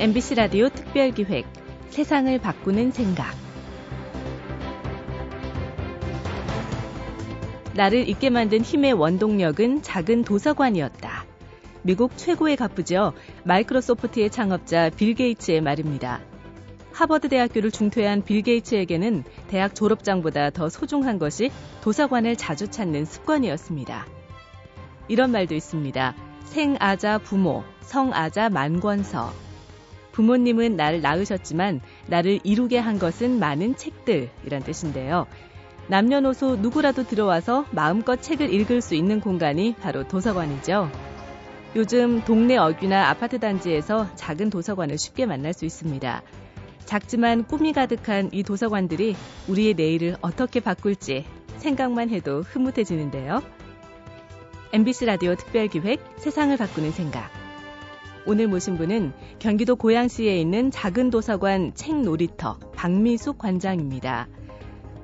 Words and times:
MBC 0.00 0.34
라디오 0.36 0.70
특별기획 0.70 1.46
세상을 1.90 2.36
바꾸는 2.38 2.90
생각 2.92 3.36
나를 7.74 8.08
잊게 8.08 8.30
만든 8.30 8.62
힘의 8.62 8.94
원동력은 8.94 9.82
작은 9.82 10.24
도서관이었다. 10.24 11.26
미국 11.82 12.16
최고의 12.16 12.56
가부죠. 12.56 13.12
마이크로소프트의 13.44 14.30
창업자 14.30 14.90
빌 14.90 15.14
게이츠의 15.14 15.60
말입니다. 15.60 16.20
하버드 16.92 17.28
대학교를 17.28 17.70
중퇴한 17.70 18.24
빌 18.24 18.42
게이츠에게는 18.42 19.24
대학 19.48 19.74
졸업장보다 19.74 20.50
더 20.50 20.68
소중한 20.68 21.18
것이 21.18 21.50
도서관을 21.82 22.36
자주 22.36 22.68
찾는 22.68 23.04
습관이었습니다. 23.04 24.06
이런 25.08 25.30
말도 25.30 25.54
있습니다. 25.54 26.14
생아자 26.44 27.18
부모, 27.18 27.62
성아자 27.82 28.48
만권서. 28.48 29.51
부모님은 30.12 30.76
나를 30.76 31.00
낳으셨지만 31.00 31.80
나를 32.06 32.40
이루게 32.44 32.78
한 32.78 32.98
것은 32.98 33.38
많은 33.38 33.76
책들이란 33.76 34.62
뜻인데요. 34.62 35.26
남녀노소 35.88 36.56
누구라도 36.56 37.04
들어와서 37.04 37.66
마음껏 37.70 38.20
책을 38.20 38.52
읽을 38.52 38.80
수 38.80 38.94
있는 38.94 39.20
공간이 39.20 39.74
바로 39.80 40.06
도서관이죠. 40.06 40.90
요즘 41.74 42.22
동네 42.24 42.56
어귀나 42.56 43.08
아파트 43.08 43.38
단지에서 43.38 44.14
작은 44.14 44.50
도서관을 44.50 44.98
쉽게 44.98 45.26
만날 45.26 45.54
수 45.54 45.64
있습니다. 45.64 46.22
작지만 46.84 47.44
꿈이 47.44 47.72
가득한 47.72 48.30
이 48.32 48.42
도서관들이 48.42 49.16
우리의 49.48 49.74
내일을 49.74 50.16
어떻게 50.20 50.60
바꿀지 50.60 51.24
생각만 51.58 52.10
해도 52.10 52.42
흐뭇해지는데요. 52.42 53.42
MBC 54.72 55.06
라디오 55.06 55.34
특별기획 55.34 56.00
세상을 56.18 56.56
바꾸는 56.56 56.92
생각. 56.92 57.41
오늘 58.24 58.46
모신 58.46 58.76
분은 58.76 59.12
경기도 59.38 59.76
고양시에 59.76 60.40
있는 60.40 60.70
작은 60.70 61.10
도서관 61.10 61.72
책 61.74 62.00
놀이터 62.00 62.58
박미숙 62.76 63.38
관장입니다. 63.38 64.28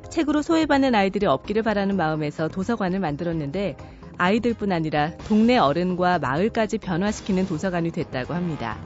책으로 0.08 0.42
소외받는 0.42 0.94
아이들이 0.94 1.26
없기를 1.26 1.62
바라는 1.62 1.96
마음에서 1.96 2.48
도서관을 2.48 3.00
만들었는데 3.00 3.76
아이들뿐 4.16 4.72
아니라 4.72 5.16
동네 5.28 5.58
어른과 5.58 6.18
마을까지 6.18 6.78
변화시키는 6.78 7.46
도서관이 7.46 7.90
됐다고 7.90 8.34
합니다. 8.34 8.78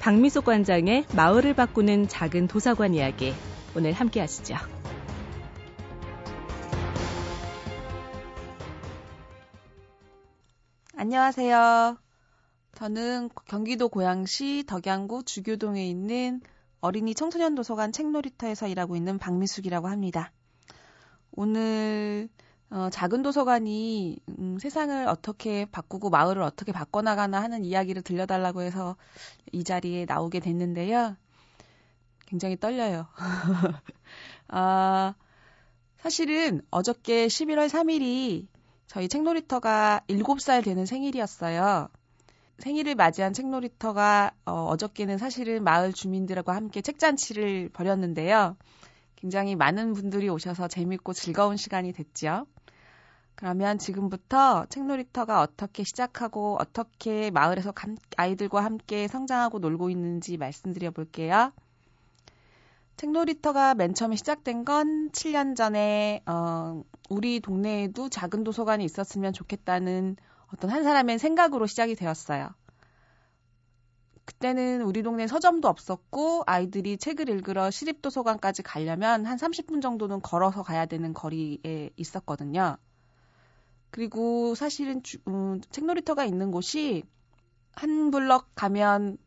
박미숙 0.00 0.44
관장의 0.44 1.06
마을을 1.16 1.54
바꾸는 1.54 2.08
작은 2.08 2.48
도서관 2.48 2.94
이야기 2.94 3.32
오늘 3.76 3.92
함께 3.92 4.20
하시죠. 4.20 4.56
안녕하세요. 10.96 12.05
저는 12.76 13.30
경기도 13.46 13.88
고양시 13.88 14.64
덕양구 14.66 15.24
주교동에 15.24 15.88
있는 15.88 16.42
어린이 16.82 17.14
청소년 17.14 17.54
도서관 17.54 17.90
책놀이터에서 17.90 18.68
일하고 18.68 18.96
있는 18.96 19.18
박미숙이라고 19.18 19.88
합니다. 19.88 20.30
오늘 21.32 22.28
어, 22.68 22.90
작은 22.90 23.22
도서관이 23.22 24.18
음, 24.38 24.58
세상을 24.58 25.08
어떻게 25.08 25.64
바꾸고 25.64 26.10
마을을 26.10 26.42
어떻게 26.42 26.70
바꿔나가나 26.72 27.42
하는 27.42 27.64
이야기를 27.64 28.02
들려달라고 28.02 28.60
해서 28.60 28.96
이 29.52 29.64
자리에 29.64 30.04
나오게 30.04 30.40
됐는데요. 30.40 31.16
굉장히 32.26 32.58
떨려요. 32.58 33.06
아, 34.48 35.14
사실은 35.96 36.60
어저께 36.70 37.28
11월 37.28 37.70
3일이 37.70 38.48
저희 38.86 39.08
책놀이터가 39.08 40.02
7살 40.08 40.62
되는 40.62 40.84
생일이었어요. 40.84 41.88
생일을 42.58 42.94
맞이한 42.94 43.32
책놀이터가 43.32 44.32
어, 44.44 44.76
저께는 44.76 45.18
사실은 45.18 45.62
마을 45.62 45.92
주민들과 45.92 46.54
함께 46.54 46.80
책잔치를 46.80 47.70
벌였는데요. 47.70 48.56
굉장히 49.16 49.56
많은 49.56 49.92
분들이 49.92 50.28
오셔서 50.28 50.68
재밌고 50.68 51.12
즐거운 51.12 51.56
시간이 51.56 51.92
됐죠. 51.92 52.46
그러면 53.34 53.78
지금부터 53.78 54.64
책놀이터가 54.70 55.42
어떻게 55.42 55.84
시작하고 55.84 56.56
어떻게 56.58 57.30
마을에서 57.30 57.74
아이들과 58.16 58.64
함께 58.64 59.08
성장하고 59.08 59.58
놀고 59.58 59.90
있는지 59.90 60.38
말씀드려 60.38 60.90
볼게요. 60.90 61.52
책놀이터가 62.96 63.74
맨 63.74 63.92
처음에 63.92 64.16
시작된 64.16 64.64
건 64.64 65.10
7년 65.10 65.54
전에 65.54 66.22
어, 66.24 66.82
우리 67.10 67.40
동네에도 67.40 68.08
작은 68.08 68.42
도서관이 68.42 68.84
있었으면 68.84 69.34
좋겠다는 69.34 70.16
어떤 70.56 70.70
한 70.70 70.84
사람의 70.84 71.18
생각으로 71.18 71.66
시작이 71.66 71.94
되었어요. 71.96 72.48
그때는 74.24 74.80
우리 74.80 75.02
동네 75.02 75.26
서점도 75.26 75.68
없었고 75.68 76.44
아이들이 76.46 76.96
책을 76.96 77.28
읽으러 77.28 77.70
시립도서관까지 77.70 78.62
가려면 78.62 79.26
한 79.26 79.36
30분 79.36 79.82
정도는 79.82 80.22
걸어서 80.22 80.62
가야 80.62 80.86
되는 80.86 81.12
거리에 81.12 81.90
있었거든요. 81.96 82.78
그리고 83.90 84.54
사실은 84.54 85.02
주, 85.02 85.18
음, 85.28 85.60
책놀이터가 85.70 86.24
있는 86.24 86.50
곳이 86.50 87.04
한 87.74 88.10
블럭 88.10 88.48
가면 88.54 89.18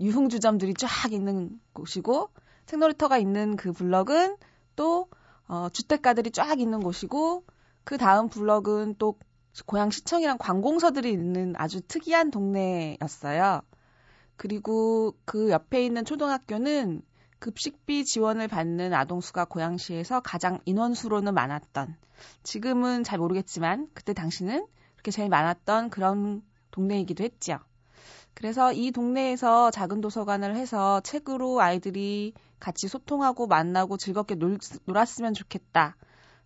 유흥주점들이 0.00 0.74
쫙 0.74 1.12
있는 1.12 1.58
곳이고 1.72 2.28
책놀이터가 2.66 3.16
있는 3.16 3.56
그 3.56 3.72
블럭은 3.72 4.36
또 4.76 5.08
어, 5.48 5.70
주택가들이 5.70 6.30
쫙 6.30 6.60
있는 6.60 6.80
곳이고 6.80 7.44
그 7.84 7.96
다음 7.96 8.28
블럭은 8.28 8.96
또 8.98 9.16
고향시청이랑 9.66 10.38
관공서들이 10.38 11.10
있는 11.10 11.54
아주 11.56 11.80
특이한 11.82 12.30
동네였어요. 12.30 13.62
그리고 14.36 15.14
그 15.24 15.50
옆에 15.50 15.84
있는 15.84 16.04
초등학교는 16.04 17.02
급식비 17.38 18.04
지원을 18.04 18.48
받는 18.48 18.94
아동수가 18.94 19.46
고양시에서 19.46 20.20
가장 20.20 20.60
인원수로는 20.64 21.34
많았던, 21.34 21.96
지금은 22.44 23.04
잘 23.04 23.18
모르겠지만, 23.18 23.88
그때 23.94 24.14
당시는 24.14 24.66
그렇게 24.94 25.10
제일 25.10 25.28
많았던 25.28 25.90
그런 25.90 26.42
동네이기도 26.70 27.24
했죠. 27.24 27.58
그래서 28.34 28.72
이 28.72 28.92
동네에서 28.92 29.70
작은 29.70 30.00
도서관을 30.00 30.56
해서 30.56 31.00
책으로 31.00 31.60
아이들이 31.60 32.32
같이 32.60 32.88
소통하고 32.88 33.46
만나고 33.46 33.96
즐겁게 33.96 34.36
놀, 34.36 34.58
놀았으면 34.84 35.34
좋겠다. 35.34 35.96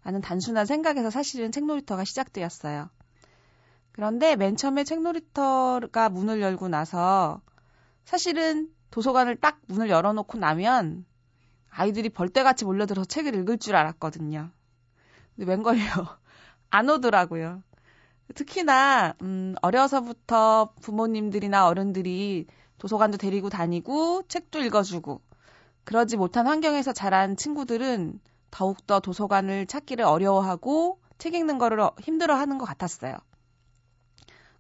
라는 0.03 0.21
단순한 0.21 0.67
생각에서 0.67 1.11
사실은 1.11 1.53
책 1.53 1.67
놀이터가 1.67 2.05
시작되었어요. 2.05 2.89
그런데 3.97 4.37
맨 4.37 4.57
처음에 4.57 4.85
책놀이터가 4.85 6.11
문을 6.11 6.43
열고 6.43 6.69
나서 6.69 7.41
사실은 8.05 8.71
도서관을 8.91 9.37
딱 9.37 9.59
문을 9.67 9.89
열어놓고 9.89 10.39
나면 10.39 11.07
아이들이 11.71 12.11
벌떼같이 12.11 12.67
몰려들어서 12.67 13.07
책을 13.07 13.35
읽을 13.35 13.59
줄 13.59 13.75
알았거든요. 13.75 14.51
근데 15.35 15.51
웬걸요. 15.51 15.81
안 16.71 16.91
오더라고요. 16.91 17.63
특히나, 18.35 19.15
음, 19.23 19.55
어려서부터 19.63 20.75
부모님들이나 20.83 21.67
어른들이 21.67 22.47
도서관도 22.79 23.17
데리고 23.17 23.49
다니고 23.49 24.25
책도 24.29 24.61
읽어주고 24.61 25.23
그러지 25.85 26.19
못한 26.19 26.47
환경에서 26.47 26.93
자란 26.93 27.37
친구들은 27.37 28.21
더욱더 28.51 29.01
도서관을 29.01 29.67
찾기를 29.67 30.05
어려워하고 30.05 31.01
책 31.17 31.35
읽는 31.35 31.57
거를 31.57 31.89
힘들어 32.01 32.35
하는 32.35 32.59
것 32.59 32.67
같았어요. 32.67 33.17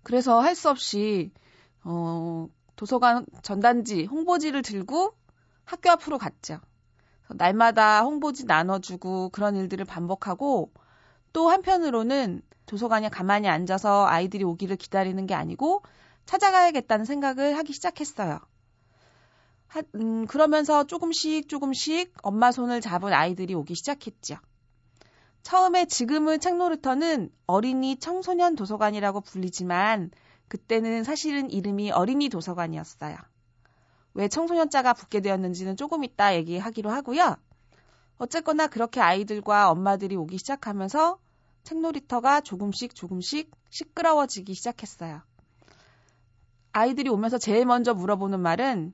그래서 0.07 0.41
할 0.41 0.55
수 0.55 0.71
없이, 0.71 1.33
어, 1.83 2.49
도서관 2.77 3.27
전단지, 3.43 4.05
홍보지를 4.05 4.63
들고 4.63 5.17
학교 5.65 5.91
앞으로 5.91 6.17
갔죠. 6.19 6.61
날마다 7.29 8.03
홍보지 8.05 8.45
나눠주고 8.47 9.31
그런 9.31 9.57
일들을 9.57 9.85
반복하고 9.85 10.71
또 11.33 11.49
한편으로는 11.51 12.43
도서관에 12.67 13.09
가만히 13.09 13.49
앉아서 13.49 14.07
아이들이 14.07 14.45
오기를 14.45 14.77
기다리는 14.77 15.27
게 15.27 15.35
아니고 15.35 15.83
찾아가야겠다는 16.27 17.05
생각을 17.05 17.57
하기 17.59 17.73
시작했어요. 17.73 18.39
하, 19.67 19.83
음, 19.97 20.27
그러면서 20.27 20.85
조금씩 20.85 21.49
조금씩 21.49 22.13
엄마 22.23 22.53
손을 22.53 22.81
잡은 22.81 23.13
아이들이 23.13 23.55
오기 23.55 23.75
시작했죠. 23.75 24.37
처음에 25.47 25.85
지금은 25.85 26.41
책놀이터는 26.41 27.31
어린이 27.47 28.01
청소년 28.01 28.57
도서관이라고 28.57 29.21
불리지만 29.21 30.11
그때는 30.49 31.05
사실은 31.05 31.53
이름이 31.53 31.93
어린이 31.93 32.29
도서관이었어요. 32.29 33.17
왜 34.15 34.27
청소년자가 34.27 34.95
붙게 34.95 35.21
되었는지는 35.21 35.77
조금 35.77 36.03
이따 36.03 36.35
얘기하기로 36.35 36.91
하고요. 36.91 37.37
어쨌거나 38.19 38.67
그렇게 38.67 39.01
아이들과 39.01 39.71
엄마들이 39.71 40.17
오기 40.17 40.37
시작하면서 40.37 41.21
책놀이터가 41.63 42.41
조금씩 42.41 42.97
조금씩 42.97 43.53
시끄러워지기 43.71 44.53
시작했어요. 44.53 45.23
아이들이 46.73 47.09
오면서 47.09 47.39
제일 47.39 47.67
먼저 47.67 47.95
물어보는 47.95 48.41
말은 48.41 48.93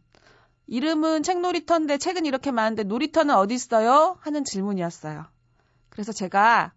이름은 0.67 1.23
책놀이터인데 1.23 1.97
책은 1.97 2.27
이렇게 2.27 2.51
많은데 2.51 2.83
놀이터는 2.83 3.35
어디 3.35 3.55
있어요? 3.55 4.19
하는 4.21 4.45
질문이었어요. 4.45 5.32
그래서 5.93 6.11
제가 6.11 6.73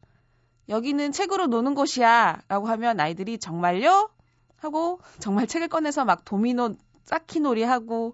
여기는 0.67 1.13
책으로 1.13 1.47
노는 1.47 1.73
곳이야 1.73 2.41
라고 2.49 2.67
하면 2.67 2.99
아이들이 2.99 3.37
정말요? 3.37 4.09
하고 4.57 4.99
정말 5.19 5.47
책을 5.47 5.69
꺼내서 5.69 6.03
막 6.03 6.25
도미노 6.25 6.75
쌓기 7.05 7.39
놀이 7.39 7.63
하고 7.63 8.13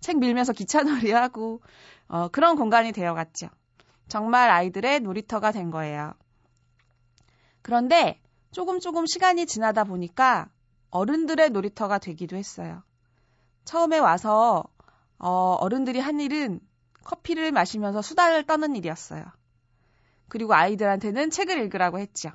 책 0.00 0.18
밀면서 0.18 0.52
기차 0.52 0.82
놀이 0.82 1.10
하고 1.12 1.62
어, 2.06 2.28
그런 2.28 2.56
공간이 2.56 2.92
되어갔죠. 2.92 3.48
정말 4.08 4.50
아이들의 4.50 5.00
놀이터가 5.00 5.52
된 5.52 5.70
거예요. 5.70 6.12
그런데 7.62 8.20
조금 8.50 8.78
조금 8.78 9.06
시간이 9.06 9.46
지나다 9.46 9.84
보니까 9.84 10.50
어른들의 10.90 11.48
놀이터가 11.48 11.96
되기도 11.96 12.36
했어요. 12.36 12.82
처음에 13.64 13.98
와서 13.98 14.64
어, 15.18 15.56
어른들이 15.60 15.98
한 15.98 16.20
일은 16.20 16.60
커피를 17.04 17.52
마시면서 17.52 18.02
수다를 18.02 18.44
떠는 18.44 18.76
일이었어요. 18.76 19.24
그리고 20.32 20.54
아이들한테는 20.54 21.28
책을 21.28 21.58
읽으라고 21.58 21.98
했죠. 21.98 22.30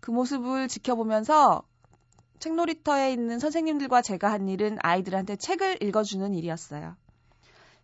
그 0.00 0.10
모습을 0.12 0.66
지켜보면서 0.66 1.62
책놀이터에 2.38 3.12
있는 3.12 3.38
선생님들과 3.38 4.00
제가 4.00 4.32
한 4.32 4.48
일은 4.48 4.78
아이들한테 4.80 5.36
책을 5.36 5.82
읽어주는 5.82 6.32
일이었어요. 6.32 6.96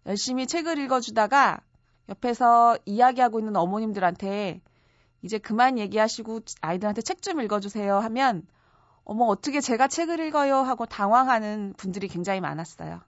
열심히 0.06 0.46
책을 0.46 0.78
읽어주다가 0.78 1.60
옆에서 2.08 2.78
이야기하고 2.86 3.38
있는 3.38 3.56
어머님들한테 3.56 4.62
이제 5.20 5.36
그만 5.36 5.78
얘기하시고 5.78 6.40
아이들한테 6.62 7.02
책 7.02 7.20
좀 7.20 7.42
읽어주세요 7.42 7.98
하면 7.98 8.46
어머 9.04 9.26
어떻게 9.26 9.60
제가 9.60 9.88
책을 9.88 10.20
읽어요 10.20 10.56
하고 10.56 10.86
당황하는 10.86 11.74
분들이 11.76 12.08
굉장히 12.08 12.40
많았어요. 12.40 13.02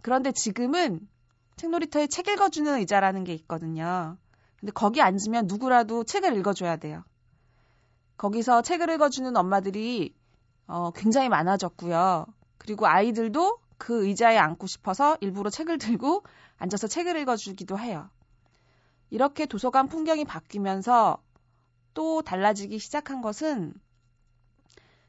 그런데 0.00 0.32
지금은 0.32 1.06
책놀이터에 1.56 2.06
책 2.06 2.28
읽어주는 2.28 2.78
의자라는 2.78 3.24
게 3.24 3.34
있거든요. 3.34 4.16
근데 4.64 4.72
거기 4.72 5.02
앉으면 5.02 5.46
누구라도 5.46 6.04
책을 6.04 6.38
읽어줘야 6.38 6.76
돼요. 6.76 7.04
거기서 8.16 8.62
책을 8.62 8.88
읽어주는 8.94 9.36
엄마들이 9.36 10.14
어, 10.66 10.90
굉장히 10.92 11.28
많아졌고요. 11.28 12.24
그리고 12.56 12.86
아이들도 12.86 13.58
그 13.76 14.06
의자에 14.06 14.38
앉고 14.38 14.66
싶어서 14.66 15.18
일부러 15.20 15.50
책을 15.50 15.76
들고 15.76 16.24
앉아서 16.56 16.86
책을 16.86 17.14
읽어주기도 17.18 17.78
해요. 17.78 18.08
이렇게 19.10 19.44
도서관 19.44 19.86
풍경이 19.86 20.24
바뀌면서 20.24 21.22
또 21.92 22.22
달라지기 22.22 22.78
시작한 22.78 23.20
것은 23.20 23.74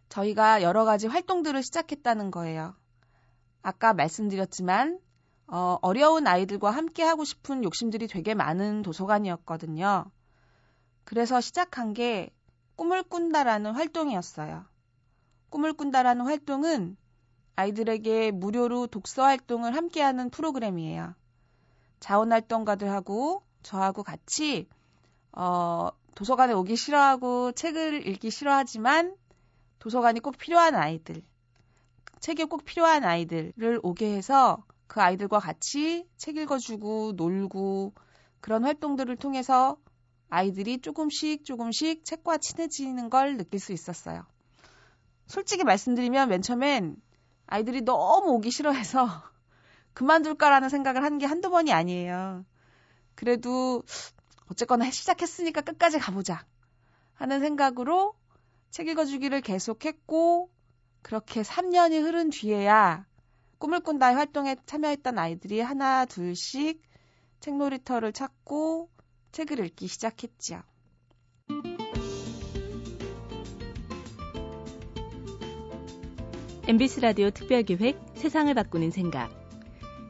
저희가 0.09 0.63
여러 0.63 0.83
가지 0.83 1.07
활동들을 1.07 1.63
시작했다는 1.63 2.29
거예요. 2.29 2.75
아까 3.61 3.93
말씀드렸지만 3.93 4.99
어, 5.47 5.77
어려운 5.81 6.27
아이들과 6.27 6.71
함께 6.71 7.03
하고 7.03 7.23
싶은 7.23 7.63
욕심들이 7.63 8.07
되게 8.07 8.33
많은 8.33 8.81
도서관이었거든요. 8.81 10.05
그래서 11.03 11.39
시작한 11.39 11.93
게 11.93 12.31
꿈을 12.75 13.03
꾼다라는 13.03 13.71
활동이었어요. 13.73 14.65
꿈을 15.49 15.73
꾼다라는 15.73 16.25
활동은 16.25 16.97
아이들에게 17.55 18.31
무료로 18.31 18.87
독서 18.87 19.23
활동을 19.23 19.75
함께하는 19.75 20.29
프로그램이에요. 20.29 21.13
자원활동가들 21.99 22.91
하고 22.91 23.43
저하고 23.63 24.03
같이 24.03 24.67
어, 25.31 25.89
도서관에 26.15 26.53
오기 26.53 26.75
싫어하고 26.75 27.51
책을 27.53 28.07
읽기 28.07 28.31
싫어하지만 28.31 29.15
도서관이 29.79 30.19
꼭 30.21 30.37
필요한 30.37 30.75
아이들, 30.75 31.21
책이 32.19 32.45
꼭 32.45 32.65
필요한 32.65 33.03
아이들을 33.03 33.79
오게 33.83 34.15
해서 34.15 34.63
그 34.87 35.01
아이들과 35.01 35.39
같이 35.39 36.07
책 36.17 36.37
읽어주고 36.37 37.13
놀고 37.15 37.93
그런 38.39 38.63
활동들을 38.63 39.15
통해서 39.17 39.77
아이들이 40.29 40.79
조금씩 40.79 41.45
조금씩 41.45 42.05
책과 42.05 42.37
친해지는 42.37 43.09
걸 43.09 43.37
느낄 43.37 43.59
수 43.59 43.73
있었어요. 43.73 44.25
솔직히 45.27 45.63
말씀드리면 45.63 46.29
맨 46.29 46.41
처음엔 46.41 46.97
아이들이 47.47 47.81
너무 47.81 48.31
오기 48.33 48.51
싫어해서 48.51 49.07
그만둘까라는 49.93 50.69
생각을 50.69 51.03
한 51.03 51.17
게 51.17 51.25
한두 51.25 51.49
번이 51.49 51.71
아니에요. 51.71 52.45
그래도 53.15 53.83
어쨌거나 54.51 54.89
시작했으니까 54.91 55.61
끝까지 55.61 55.99
가보자 55.99 56.45
하는 57.13 57.39
생각으로 57.39 58.13
책 58.71 58.87
읽어주기를 58.87 59.41
계속했고 59.41 60.49
그렇게 61.01 61.41
3년이 61.41 62.01
흐른 62.01 62.29
뒤에야 62.29 63.05
꿈을 63.57 63.79
꾼다의 63.79 64.15
활동에 64.15 64.55
참여했던 64.65 65.17
아이들이 65.17 65.61
하나 65.61 66.05
둘씩 66.05 66.81
책 67.39 67.55
놀이터를 67.55 68.11
찾고 68.13 68.89
책을 69.31 69.65
읽기 69.65 69.87
시작했지요. 69.87 70.61
MBC 76.67 77.01
라디오 77.01 77.29
특별기획 77.29 77.99
세상을 78.15 78.51
바꾸는 78.53 78.89
생각. 78.89 79.29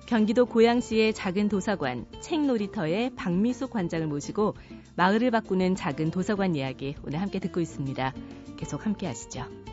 경기도 0.05 0.45
고양시의 0.45 1.13
작은 1.13 1.49
도서관 1.49 2.05
책놀이터의 2.21 3.15
박미숙 3.15 3.71
관장을 3.71 4.07
모시고 4.07 4.55
마을을 4.95 5.31
바꾸는 5.31 5.75
작은 5.75 6.11
도서관 6.11 6.55
이야기 6.55 6.95
오늘 7.03 7.19
함께 7.19 7.39
듣고 7.39 7.59
있습니다. 7.59 8.13
계속 8.55 8.85
함께 8.85 9.07
하시죠. 9.07 9.64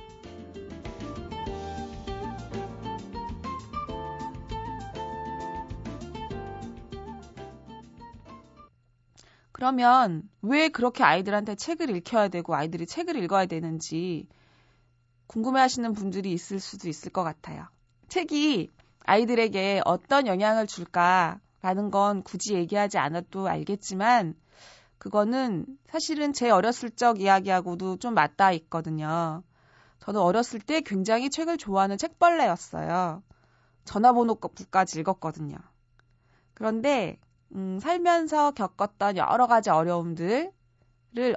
그러면 9.63 10.29
왜 10.41 10.71
그렇게 10.71 11.05
아이들한테 11.05 11.55
책을 11.55 11.89
읽혀야 11.95 12.27
되고 12.27 12.53
아이들이 12.53 12.85
책을 12.85 13.15
읽어야 13.23 13.47
되는지 13.47 14.27
궁금해 15.29 15.61
하시는 15.61 15.93
분들이 15.93 16.33
있을 16.33 16.59
수도 16.59 16.89
있을 16.89 17.13
것 17.13 17.23
같아요. 17.23 17.69
책이 18.09 18.71
아이들에게 19.05 19.83
어떤 19.85 20.27
영향을 20.27 20.67
줄까라는 20.67 21.93
건 21.93 22.25
굳이 22.25 22.55
얘기하지 22.55 22.99
않아도 22.99 23.47
알겠지만 23.47 24.35
그거는 24.99 25.67
사실은 25.87 26.33
제 26.33 26.51
어렸을 26.51 26.91
적 26.91 27.21
이야기하고도 27.21 27.99
좀 27.99 28.15
맞닿아 28.15 28.51
있거든요. 28.51 29.45
저는 30.01 30.21
어렸을 30.21 30.59
때 30.59 30.81
굉장히 30.81 31.31
책을 31.31 31.57
좋아하는 31.57 31.99
책벌레였어요. 31.99 33.23
전화번호까지 33.85 34.99
읽었거든요. 34.99 35.57
그런데 36.53 37.21
음, 37.55 37.79
살면서 37.81 38.53
겪었던 38.53 39.17
여러 39.17 39.47
가지 39.47 39.71
어려움들을 39.71 40.51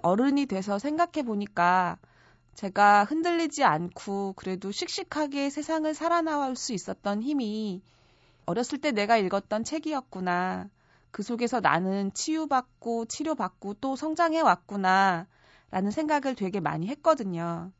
어른이 0.01 0.45
돼서 0.45 0.79
생각해 0.79 1.23
보니까 1.25 1.97
제가 2.53 3.03
흔들리지 3.03 3.65
않고 3.65 4.33
그래도 4.37 4.71
씩씩하게 4.71 5.49
세상을 5.49 5.93
살아나올 5.93 6.55
수 6.55 6.73
있었던 6.73 7.21
힘이 7.21 7.81
어렸을 8.45 8.79
때 8.79 8.91
내가 8.91 9.17
읽었던 9.17 9.63
책이었구나. 9.63 10.69
그 11.11 11.23
속에서 11.23 11.59
나는 11.59 12.13
치유받고 12.13 13.05
치료받고 13.05 13.75
또 13.75 13.95
성장해 13.95 14.39
왔구나. 14.41 15.27
라는 15.71 15.91
생각을 15.91 16.35
되게 16.35 16.61
많이 16.61 16.87
했거든요. 16.87 17.71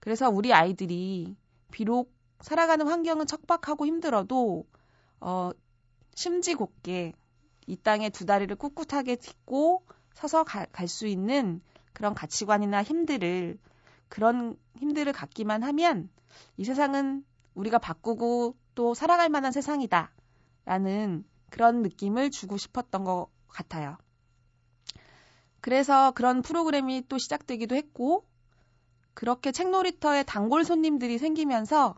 그래서 0.00 0.28
우리 0.28 0.52
아이들이 0.52 1.36
비록 1.70 2.12
살아가는 2.40 2.86
환경은 2.86 3.26
척박하고 3.26 3.86
힘들어도 3.86 4.66
어, 5.20 5.50
심지 6.14 6.54
곱게 6.54 7.14
이 7.66 7.76
땅에 7.76 8.10
두 8.10 8.26
다리를 8.26 8.54
꿋꿋하게 8.56 9.16
딛고 9.16 9.84
서서 10.14 10.44
갈 10.44 10.88
수 10.88 11.06
있는 11.06 11.60
그런 11.92 12.14
가치관이나 12.14 12.82
힘들을 12.82 13.58
그런 14.08 14.56
힘들을 14.76 15.12
갖기만 15.12 15.62
하면 15.62 16.10
이 16.56 16.64
세상은 16.64 17.24
우리가 17.54 17.78
바꾸고 17.78 18.56
또 18.74 18.94
살아갈 18.94 19.28
만한 19.28 19.52
세상이다. 19.52 20.12
라는 20.64 21.24
그런 21.50 21.82
느낌을 21.82 22.30
주고 22.30 22.56
싶었던 22.56 23.04
것 23.04 23.28
같아요. 23.48 23.98
그래서 25.60 26.12
그런 26.12 26.42
프로그램이 26.42 27.04
또 27.08 27.18
시작되기도 27.18 27.74
했고, 27.76 28.26
그렇게 29.14 29.52
책놀이터에 29.52 30.22
단골 30.22 30.64
손님들이 30.64 31.18
생기면서 31.18 31.94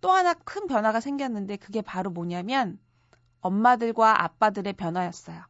또 0.00 0.10
하나 0.10 0.32
큰 0.32 0.66
변화가 0.66 1.00
생겼는데 1.00 1.56
그게 1.56 1.82
바로 1.82 2.10
뭐냐면 2.10 2.78
엄마들과 3.40 4.24
아빠들의 4.24 4.72
변화였어요. 4.74 5.42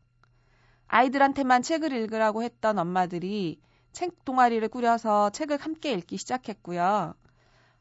아이들한테만 0.87 1.63
책을 1.63 1.93
읽으라고 1.93 2.43
했던 2.43 2.79
엄마들이 2.79 3.61
책 3.93 4.25
동아리를 4.25 4.67
꾸려서 4.69 5.31
책을 5.31 5.59
함께 5.59 5.93
읽기 5.93 6.17
시작했고요. 6.17 7.15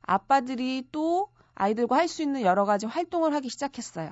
아빠들이 0.02 0.88
또 0.92 1.30
아이들과 1.56 1.98
할 1.98 2.08
수 2.08 2.22
있는 2.22 2.42
여러 2.42 2.66
가지 2.66 2.86
활동을 2.86 3.34
하기 3.36 3.50
시작했어요. 3.50 4.12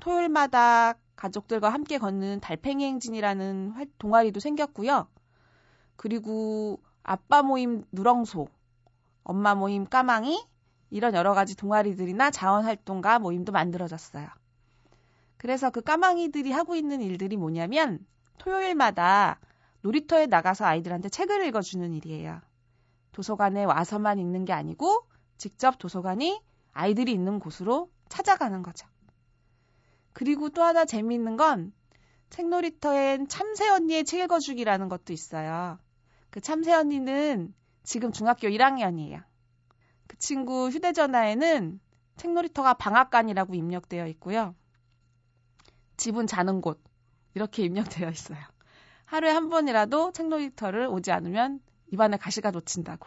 토요일마다 0.00 0.94
가족들과 1.16 1.70
함께 1.70 1.98
걷는 1.98 2.40
달팽이 2.40 2.84
행진이라는 2.84 3.74
동아리도 3.98 4.40
생겼고요. 4.40 5.08
그리고 5.96 6.80
아빠 7.02 7.42
모임 7.42 7.84
누렁소, 7.90 8.48
엄마 9.24 9.54
모임 9.54 9.86
까망이 9.86 10.46
이런 10.90 11.14
여러 11.14 11.34
가지 11.34 11.56
동아리들이나 11.56 12.30
자원활동가 12.30 13.18
모임도 13.18 13.52
만들어졌어요. 13.52 14.28
그래서 15.38 15.70
그 15.70 15.80
까망이들이 15.80 16.52
하고 16.52 16.74
있는 16.74 17.00
일들이 17.00 17.36
뭐냐면 17.36 18.04
토요일마다 18.38 19.40
놀이터에 19.80 20.26
나가서 20.26 20.64
아이들한테 20.64 21.08
책을 21.08 21.46
읽어주는 21.46 21.94
일이에요. 21.94 22.40
도서관에 23.12 23.64
와서만 23.64 24.18
읽는 24.18 24.44
게 24.44 24.52
아니고 24.52 25.06
직접 25.36 25.78
도서관이 25.78 26.42
아이들이 26.72 27.12
있는 27.12 27.38
곳으로 27.38 27.90
찾아가는 28.08 28.62
거죠. 28.62 28.86
그리고 30.12 30.48
또 30.50 30.62
하나 30.62 30.84
재미있는 30.84 31.36
건 31.36 31.72
책놀이터엔 32.30 33.28
참새 33.28 33.68
언니의 33.68 34.04
책 34.04 34.20
읽어주기라는 34.20 34.88
것도 34.88 35.12
있어요. 35.12 35.78
그 36.30 36.40
참새 36.40 36.74
언니는 36.74 37.54
지금 37.84 38.12
중학교 38.12 38.48
1학년이에요. 38.48 39.22
그 40.08 40.18
친구 40.18 40.68
휴대전화에는 40.68 41.80
책놀이터가 42.16 42.74
방앗간이라고 42.74 43.54
입력되어 43.54 44.08
있고요. 44.08 44.54
집은 45.98 46.26
자는 46.26 46.62
곳 46.62 46.80
이렇게 47.34 47.64
입력되어 47.64 48.08
있어요. 48.08 48.38
하루에 49.04 49.30
한 49.30 49.50
번이라도 49.50 50.12
책놀이터를 50.12 50.86
오지 50.86 51.12
않으면 51.12 51.60
입안에 51.92 52.16
가시가 52.16 52.50
놓친다고. 52.50 53.06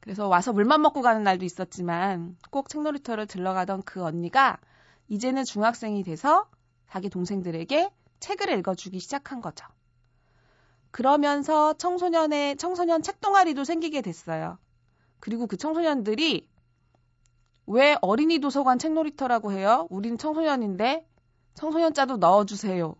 그래서 0.00 0.28
와서 0.28 0.52
물만 0.52 0.82
먹고 0.82 1.02
가는 1.02 1.22
날도 1.22 1.44
있었지만 1.44 2.36
꼭 2.50 2.68
책놀이터를 2.68 3.26
들러가던 3.26 3.82
그 3.82 4.02
언니가 4.04 4.58
이제는 5.08 5.44
중학생이 5.44 6.02
돼서 6.04 6.48
자기 6.88 7.10
동생들에게 7.10 7.90
책을 8.20 8.58
읽어주기 8.58 9.00
시작한 9.00 9.40
거죠. 9.40 9.66
그러면서 10.90 11.74
청소년의 11.74 12.56
청소년 12.56 13.02
책 13.02 13.20
동아리도 13.20 13.64
생기게 13.64 14.00
됐어요. 14.00 14.58
그리고 15.18 15.46
그 15.46 15.56
청소년들이 15.56 16.48
왜 17.66 17.96
어린이 18.00 18.38
도서관 18.38 18.78
책놀이터라고 18.78 19.52
해요? 19.52 19.86
우린 19.90 20.18
청소년인데 20.18 21.06
청소년자도 21.56 22.18
넣어주세요. 22.18 22.94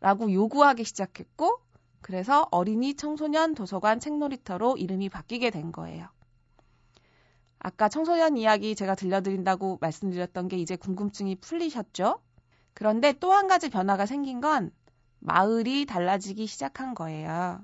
라고 0.00 0.32
요구하기 0.32 0.84
시작했고, 0.84 1.60
그래서 2.00 2.48
어린이 2.50 2.94
청소년 2.94 3.54
도서관 3.54 4.00
책놀이터로 4.00 4.78
이름이 4.78 5.10
바뀌게 5.10 5.50
된 5.50 5.70
거예요. 5.72 6.08
아까 7.58 7.88
청소년 7.90 8.38
이야기 8.38 8.74
제가 8.74 8.94
들려드린다고 8.94 9.78
말씀드렸던 9.82 10.48
게 10.48 10.56
이제 10.56 10.76
궁금증이 10.76 11.36
풀리셨죠? 11.36 12.20
그런데 12.72 13.12
또 13.12 13.32
한 13.32 13.48
가지 13.48 13.68
변화가 13.68 14.06
생긴 14.06 14.40
건 14.40 14.72
마을이 15.18 15.84
달라지기 15.84 16.46
시작한 16.46 16.94
거예요. 16.94 17.62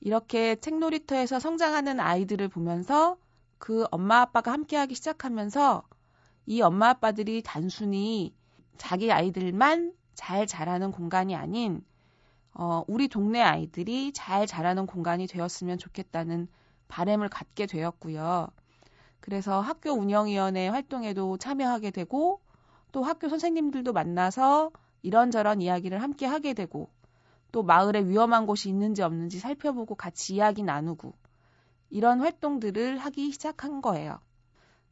이렇게 0.00 0.56
책놀이터에서 0.56 1.38
성장하는 1.40 2.00
아이들을 2.00 2.48
보면서 2.48 3.18
그 3.58 3.84
엄마 3.90 4.20
아빠가 4.22 4.52
함께하기 4.52 4.94
시작하면서 4.94 5.82
이 6.46 6.62
엄마 6.62 6.88
아빠들이 6.88 7.42
단순히 7.42 8.34
자기 8.78 9.12
아이들만 9.12 9.94
잘 10.14 10.46
자라는 10.46 10.92
공간이 10.92 11.34
아닌 11.34 11.84
어, 12.54 12.84
우리 12.86 13.08
동네 13.08 13.40
아이들이 13.40 14.12
잘 14.12 14.46
자라는 14.46 14.86
공간이 14.86 15.26
되었으면 15.26 15.78
좋겠다는 15.78 16.48
바램을 16.88 17.28
갖게 17.28 17.66
되었고요. 17.66 18.48
그래서 19.20 19.60
학교 19.60 19.92
운영위원회 19.92 20.68
활동에도 20.68 21.38
참여하게 21.38 21.92
되고 21.92 22.40
또 22.90 23.02
학교 23.02 23.28
선생님들도 23.28 23.92
만나서 23.92 24.70
이런저런 25.02 25.62
이야기를 25.62 26.02
함께 26.02 26.26
하게 26.26 26.52
되고 26.52 26.90
또 27.52 27.62
마을에 27.62 28.06
위험한 28.06 28.46
곳이 28.46 28.68
있는지 28.68 29.02
없는지 29.02 29.38
살펴보고 29.38 29.94
같이 29.94 30.34
이야기 30.34 30.62
나누고 30.62 31.14
이런 31.90 32.20
활동들을 32.20 32.98
하기 32.98 33.32
시작한 33.32 33.80
거예요. 33.80 34.18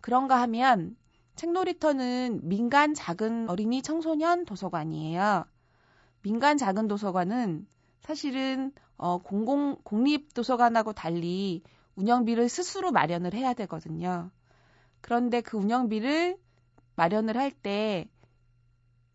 그런가 0.01 0.41
하면 0.43 0.97
책놀이터는 1.37 2.41
민간 2.43 2.95
작은 2.95 3.49
어린이 3.49 3.83
청소년 3.83 4.45
도서관이에요. 4.45 5.45
민간 6.23 6.59
작은 6.59 6.89
도서관은 6.89 7.67
사실은 8.01 8.73
어, 8.97 9.19
공공 9.19 9.77
공립 9.83 10.35
도서관하고 10.35 10.93
달리 10.93 11.63
운영비를 11.97 12.49
스스로 12.49 12.93
마련을 12.93 13.35
해야 13.35 13.55
되거든요. 13.55 14.31
그런데 15.01 15.41
그 15.41 15.57
운영비를 15.57 16.37
마련을 16.97 17.37
할 17.37 17.51
때 17.53 18.09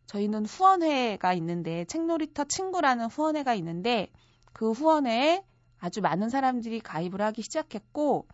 저희는 0.07 0.45
후원회가 0.45 1.33
있는데 1.33 1.85
책놀이터 1.85 2.45
친구라는 2.45 3.07
후원회가 3.07 3.53
있는데 3.55 4.11
그 4.53 4.71
후원회에 4.71 5.43
아주 5.79 6.01
많은 6.01 6.29
사람들이 6.29 6.79
가입을 6.79 7.21
하기 7.21 7.41
시작했고 7.41 8.27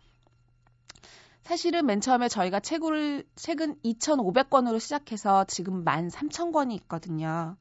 사실은 1.42 1.86
맨 1.86 2.00
처음에 2.00 2.28
저희가 2.28 2.60
책을 2.60 3.24
책은 3.34 3.76
2,500권으로 3.84 4.78
시작해서 4.78 5.44
지금 5.44 5.84
13,000권이 5.84 6.72
있거든요. 6.82 7.56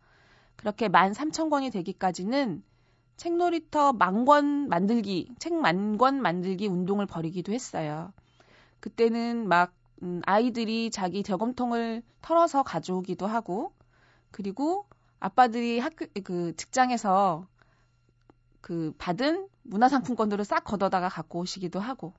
그렇게 0.56 0.88
13,000권이 0.88 1.72
되기까지는 1.72 2.64
책놀이터 3.18 3.94
만권 3.94 4.70
만들기, 4.70 5.36
책 5.40 5.54
만권 5.54 6.22
만들기 6.22 6.68
운동을 6.68 7.08
벌이기도 7.08 7.54
했어요. 7.54 8.14
그때는 8.80 9.48
막 9.48 9.74
음, 10.04 10.22
아이들이 10.26 10.90
자기 10.90 11.24
저금통을 11.24 12.02
털어서 12.22 12.64
가져오기도 12.64 13.28
하고, 13.28 13.74
그리고 14.32 14.88
아빠들이 15.20 15.80
학교 15.80 16.08
그 16.24 16.56
직장에서 16.56 17.46
그 18.62 18.94
받은 18.98 19.48
문화상품권들을 19.64 20.44
싹 20.46 20.64
걷어다가 20.64 21.10
갖고 21.10 21.40
오시기도 21.40 21.80
하고, 21.80 22.14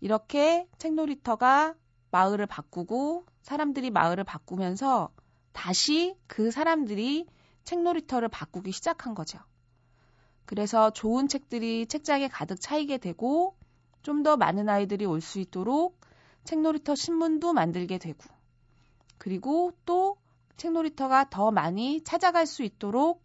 이렇게 0.00 0.68
책놀이터가 0.78 1.74
마을을 2.10 2.46
바꾸고 2.46 3.24
사람들이 3.42 3.90
마을을 3.90 4.24
바꾸면서 4.24 5.10
다시 5.52 6.16
그 6.26 6.50
사람들이 6.50 7.26
책놀이터를 7.64 8.28
바꾸기 8.28 8.72
시작한 8.72 9.14
거죠. 9.14 9.38
그래서 10.46 10.90
좋은 10.90 11.28
책들이 11.28 11.86
책장에 11.86 12.28
가득 12.28 12.60
차이게 12.60 12.98
되고 12.98 13.56
좀 14.02 14.22
더 14.22 14.36
많은 14.36 14.68
아이들이 14.68 15.06
올 15.06 15.20
수 15.20 15.38
있도록 15.40 15.98
책놀이터 16.44 16.94
신문도 16.94 17.52
만들게 17.54 17.98
되고 17.98 18.22
그리고 19.18 19.72
또 19.86 20.16
책놀이터가 20.58 21.30
더 21.30 21.50
많이 21.50 22.02
찾아갈 22.04 22.46
수 22.46 22.62
있도록 22.62 23.24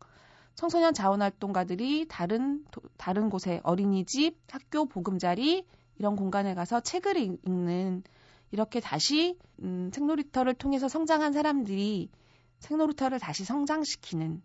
청소년 0.56 0.94
자원활동가들이 0.94 2.08
다른 2.10 2.66
다른 2.98 3.30
곳에 3.30 3.60
어린이집, 3.64 4.38
학교 4.50 4.86
보금자리 4.86 5.66
이런 6.00 6.16
공간에 6.16 6.56
가서 6.56 6.80
책을 6.80 7.18
읽는 7.18 8.04
이렇게 8.52 8.80
다시 8.80 9.38
음, 9.62 9.92
책놀이터를 9.94 10.56
통해서 10.56 10.88
성장한 10.88 11.34
사람들이 11.34 12.10
책놀이터를 12.60 13.20
다시 13.20 13.46
성장시키는 13.46 14.42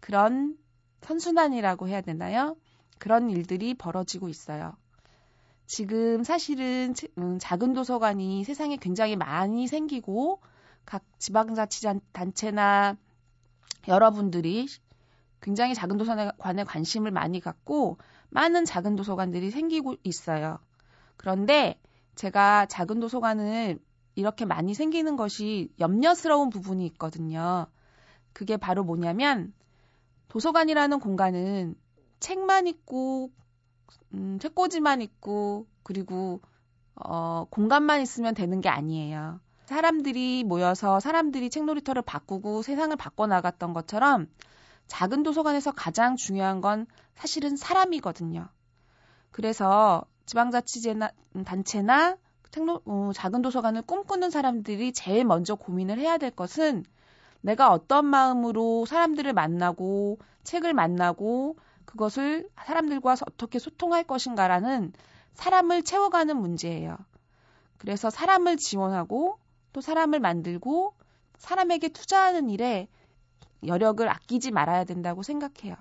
그런 0.00 0.56
선순환이라고 1.02 1.88
해야 1.88 2.00
되나요? 2.00 2.56
그런 2.98 3.30
일들이 3.30 3.74
벌어지고 3.74 4.28
있어요. 4.28 4.76
지금 5.66 6.24
사실은 6.24 6.94
음, 7.18 7.38
작은 7.38 7.74
도서관이 7.74 8.44
세상에 8.44 8.76
굉장히 8.76 9.16
많이 9.16 9.66
생기고 9.66 10.40
각 10.84 11.02
지방자치단체나 11.18 12.96
여러분들이 13.88 14.66
굉장히 15.40 15.74
작은 15.74 15.98
도서관에 15.98 16.64
관심을 16.64 17.10
많이 17.10 17.40
갖고 17.40 17.98
많은 18.30 18.64
작은 18.64 18.96
도서관들이 18.96 19.50
생기고 19.50 19.96
있어요. 20.02 20.58
그런데 21.16 21.78
제가 22.14 22.66
작은 22.66 23.00
도서관을 23.00 23.78
이렇게 24.14 24.44
많이 24.44 24.74
생기는 24.74 25.16
것이 25.16 25.72
염려스러운 25.80 26.50
부분이 26.50 26.86
있거든요. 26.86 27.66
그게 28.32 28.56
바로 28.56 28.84
뭐냐면 28.84 29.52
도서관이라는 30.28 31.00
공간은 31.00 31.74
책만 32.20 32.66
있고 32.66 33.30
음, 34.14 34.38
책꽂이만 34.38 35.02
있고 35.02 35.66
그리고 35.82 36.40
어, 36.94 37.46
공간만 37.50 38.00
있으면 38.00 38.34
되는 38.34 38.60
게 38.60 38.68
아니에요. 38.68 39.40
사람들이 39.66 40.44
모여서 40.44 41.00
사람들이 41.00 41.50
책 41.50 41.64
놀이터를 41.64 42.02
바꾸고 42.02 42.62
세상을 42.62 42.94
바꿔 42.96 43.26
나갔던 43.26 43.72
것처럼 43.72 44.28
작은 44.86 45.22
도서관에서 45.22 45.72
가장 45.72 46.16
중요한 46.16 46.60
건 46.60 46.86
사실은 47.14 47.56
사람이거든요. 47.56 48.48
그래서 49.30 50.04
지방자치제나 50.26 51.10
음, 51.36 51.44
단체나 51.44 52.16
tek노, 52.50 52.82
어, 52.84 53.10
작은 53.14 53.42
도서관을 53.42 53.82
꿈꾸는 53.82 54.30
사람들이 54.30 54.92
제일 54.92 55.24
먼저 55.24 55.54
고민을 55.54 55.98
해야 55.98 56.18
될 56.18 56.30
것은 56.30 56.84
내가 57.40 57.72
어떤 57.72 58.06
마음으로 58.06 58.86
사람들을 58.86 59.32
만나고 59.32 60.18
책을 60.44 60.72
만나고 60.72 61.56
그것을 61.84 62.48
사람들과 62.56 63.16
어떻게 63.26 63.58
소통할 63.58 64.04
것인가라는 64.04 64.92
사람을 65.34 65.82
채워가는 65.82 66.36
문제예요. 66.36 66.96
그래서 67.78 68.08
사람을 68.08 68.56
지원하고 68.56 69.38
또 69.72 69.80
사람을 69.80 70.20
만들고 70.20 70.94
사람에게 71.38 71.88
투자하는 71.88 72.48
일에 72.48 72.88
여력을 73.66 74.08
아끼지 74.08 74.52
말아야 74.52 74.84
된다고 74.84 75.22
생각해요. 75.22 75.76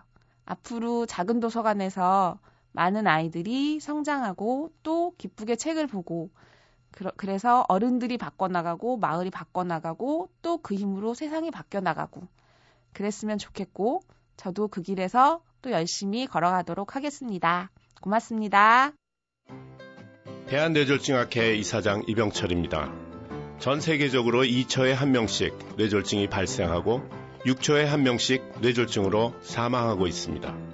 앞으로 0.45 1.05
작은 1.05 1.39
도서관에서 1.39 2.39
많은 2.73 3.07
아이들이 3.07 3.79
성장하고 3.79 4.71
또 4.83 5.13
기쁘게 5.17 5.55
책을 5.55 5.87
보고 5.87 6.29
그래서 7.17 7.65
어른들이 7.69 8.17
바꿔나가고 8.17 8.97
마을이 8.97 9.31
바꿔나가고 9.31 10.29
또 10.41 10.57
그 10.57 10.75
힘으로 10.75 11.13
세상이 11.13 11.51
바뀌어나가고 11.51 12.27
그랬으면 12.93 13.37
좋겠고 13.37 14.01
저도 14.37 14.67
그 14.67 14.81
길에서 14.81 15.41
또 15.61 15.71
열심히 15.71 16.27
걸어가도록 16.27 16.95
하겠습니다. 16.95 17.71
고맙습니다. 18.01 18.91
대한뇌졸중학회 20.47 21.55
이사장 21.55 22.03
이병철입니다. 22.07 22.93
전 23.59 23.79
세계적으로 23.79 24.43
2초에 24.43 24.93
한 24.93 25.11
명씩 25.11 25.77
뇌졸중이 25.77 26.27
발생하고 26.27 27.01
6초에 27.45 27.85
한 27.85 28.03
명씩 28.03 28.61
뇌졸중으로 28.61 29.35
사망하고 29.41 30.07
있습니다. 30.07 30.72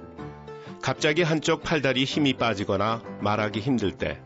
갑자기 0.89 1.22
한쪽 1.22 1.62
팔다리 1.62 2.03
힘이 2.03 2.34
빠지거나 2.34 3.03
말하기 3.22 3.60
힘들 3.60 3.91
때, 3.91 4.19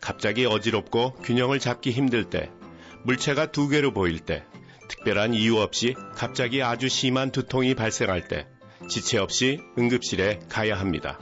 갑자기 0.00 0.46
어지럽고 0.46 1.12
균형을 1.22 1.60
잡기 1.60 1.92
힘들 1.92 2.24
때, 2.24 2.50
물체가 3.04 3.52
두 3.52 3.68
개로 3.68 3.92
보일 3.92 4.18
때, 4.18 4.42
특별한 4.88 5.32
이유 5.34 5.58
없이 5.58 5.94
갑자기 6.16 6.60
아주 6.60 6.88
심한 6.88 7.30
두통이 7.30 7.76
발생할 7.76 8.26
때, 8.26 8.48
지체 8.88 9.18
없이 9.18 9.60
응급실에 9.78 10.40
가야 10.48 10.76
합니다. 10.76 11.20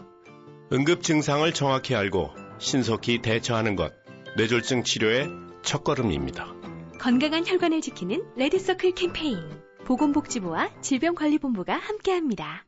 응급 0.72 1.02
증상을 1.02 1.52
정확히 1.52 1.94
알고 1.94 2.30
신속히 2.58 3.20
대처하는 3.20 3.76
것, 3.76 3.92
뇌졸중 4.38 4.84
치료의 4.84 5.28
첫걸음입니다. 5.60 6.54
건강한 7.00 7.46
혈관을 7.46 7.82
지키는 7.82 8.24
레드서클 8.36 8.94
캠페인. 8.94 9.40
보건복지부와 9.84 10.70
질병관리본부가 10.80 11.74
함께합니다. 11.74 12.64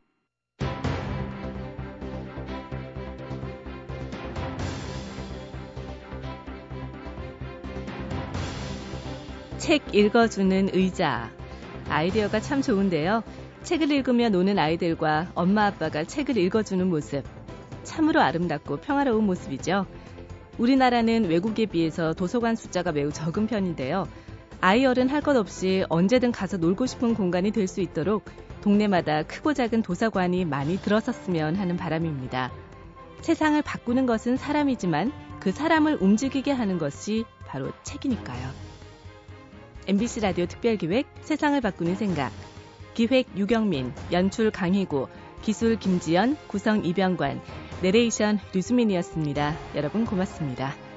책 9.59 9.93
읽어주는 9.93 10.71
의자. 10.73 11.31
아이디어가 11.89 12.41
참 12.41 12.63
좋은데요. 12.63 13.25
책을 13.65 13.91
읽으며 13.91 14.29
노는 14.29 14.59
아이들과 14.59 15.33
엄마 15.35 15.67
아빠가 15.67 16.05
책을 16.05 16.37
읽어주는 16.37 16.89
모습. 16.89 17.25
참으로 17.83 18.21
아름답고 18.21 18.77
평화로운 18.79 19.27
모습이죠. 19.27 19.87
우리나라는 20.59 21.29
외국에 21.29 21.67
비해서 21.67 22.15
도서관 22.15 22.55
숫자가 22.57 22.93
매우 22.93 23.11
적은 23.13 23.49
편인데요. 23.49 24.09
아이 24.61 24.87
어른 24.87 25.09
할것 25.09 25.37
없이 25.37 25.85
언제든 25.89 26.33
가서 26.33 26.57
놀고 26.57 26.87
싶은 26.87 27.15
공간이 27.15 27.51
될 27.51 27.67
수 27.69 27.81
있도록 27.81 28.25
동네마다 28.61 29.25
크고 29.25 29.55
작은 29.55 29.83
도서관이 29.83 30.45
많이 30.45 30.79
들어섰으면 30.79 31.57
하는 31.57 31.77
바람입니다. 31.77 32.53
세상을 33.23 33.61
바꾸는 33.63 34.07
것은 34.07 34.37
사람이지만 34.37 35.13
그 35.41 35.51
사람을 35.53 35.99
움직이게 36.01 36.53
하는 36.53 36.79
것이 36.79 37.25
바로 37.47 37.73
책이니까요. 37.83 38.68
MBC 39.89 40.21
라디오 40.21 40.45
특별기획 40.45 41.07
세상을 41.23 41.59
바꾸는 41.63 41.95
생각 41.95 42.31
기획 42.93 43.27
유경민, 43.39 43.95
연출 44.13 44.51
강희구, 44.51 45.09
기술 45.41 45.79
김지연, 45.79 46.37
구성 46.47 46.85
이병관, 46.85 47.41
내레이션 47.81 48.39
류수민이었습니다. 48.53 49.57
여러분 49.77 50.05
고맙습니다. 50.05 50.88